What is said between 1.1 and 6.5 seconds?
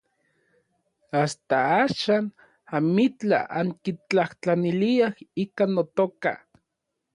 Asta axan amitlaj ankitlajtlaniliaj ika notoka.